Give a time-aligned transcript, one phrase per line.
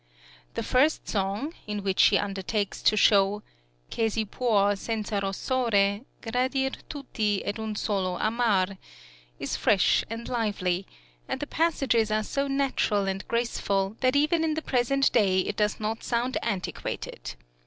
[0.55, 3.43] The first song (6) in which she undertakes to show
[3.91, 8.79] Che si puö senza rossore Gradir tutti ed un solo amar,
[9.37, 10.87] is fresh and lively,
[11.27, 15.55] and the passages are so natural and graceful, that even in the present day it
[15.55, 16.51] does not sound {ROSINE, CASSANDRO.} (79)
[16.97, 17.35] antiquated.